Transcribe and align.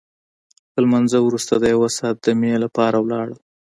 له 0.73 0.79
لمانځه 0.83 1.17
وروسته 1.23 1.53
د 1.57 1.63
یو 1.73 1.83
ساعت 1.97 2.17
دمې 2.23 2.53
لپاره 2.63 2.97
ولاړل. 2.99 3.37